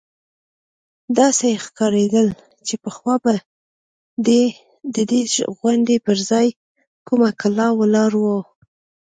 [1.19, 2.27] داسې ښکارېدل
[2.67, 3.33] چې پخوا به
[4.25, 4.27] د
[5.09, 5.21] دې
[5.57, 6.47] غونډۍ پر ځاى
[7.07, 8.37] کومه کلا ولاړه وه.